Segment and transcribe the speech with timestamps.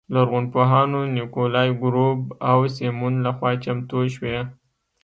[0.13, 2.19] لرغونپوهانو نیکولای ګروب
[2.49, 4.37] او سیمون لخوا چمتو شوې.